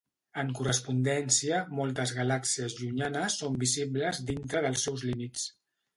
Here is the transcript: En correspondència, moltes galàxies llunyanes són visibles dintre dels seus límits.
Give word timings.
En 0.43 0.47
correspondència, 0.59 1.59
moltes 1.81 2.13
galàxies 2.21 2.77
llunyanes 2.79 3.39
són 3.43 3.61
visibles 3.65 4.23
dintre 4.31 4.65
dels 4.69 4.87
seus 4.89 5.05
límits. 5.11 5.45